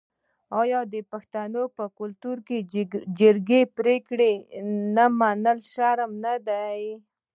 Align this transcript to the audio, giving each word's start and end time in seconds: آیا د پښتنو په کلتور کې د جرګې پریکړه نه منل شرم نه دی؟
آیا 0.61 0.79
د 0.93 0.95
پښتنو 1.11 1.63
په 1.77 1.83
کلتور 1.99 2.37
کې 2.47 2.57
د 2.73 2.75
جرګې 3.19 3.61
پریکړه 3.77 4.31
نه 4.95 5.05
منل 5.19 5.59
شرم 5.73 6.11
نه 6.25 6.35
دی؟ 6.47 6.81